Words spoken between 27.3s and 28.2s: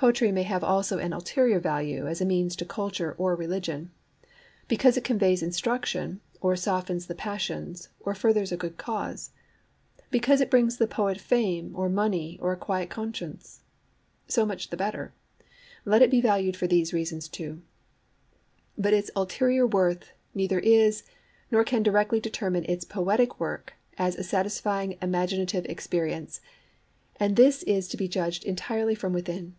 this is to be